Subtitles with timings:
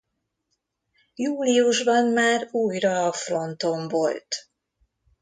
[1.15, 4.35] Júliusban már újra a fronton volt.